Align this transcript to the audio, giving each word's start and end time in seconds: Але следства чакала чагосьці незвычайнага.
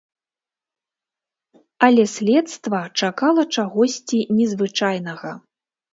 Але 1.87 2.05
следства 2.15 2.79
чакала 3.03 3.43
чагосьці 3.59 4.19
незвычайнага. 4.39 5.31